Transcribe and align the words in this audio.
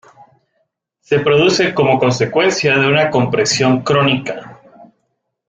Se 1.01 1.19
produce 1.19 1.75
como 1.75 1.99
consecuencia 1.99 2.75
de 2.75 2.87
una 2.87 3.11
compresión 3.11 3.83
crónica. 3.83 4.59